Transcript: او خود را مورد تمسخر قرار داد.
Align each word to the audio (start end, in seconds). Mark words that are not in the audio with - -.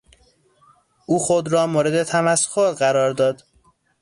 او 1.05 1.19
خود 1.19 1.47
را 1.51 1.67
مورد 1.67 2.03
تمسخر 2.03 2.71
قرار 2.71 3.11
داد. 3.13 3.43